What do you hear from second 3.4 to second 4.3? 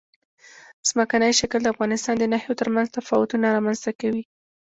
رامنځ ته کوي.